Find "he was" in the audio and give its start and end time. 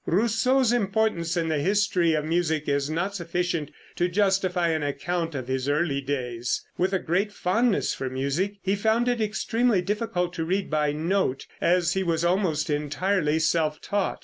11.93-12.25